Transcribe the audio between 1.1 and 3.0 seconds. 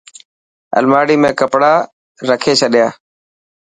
۾ ڪپڙا رکي ڇڏيا.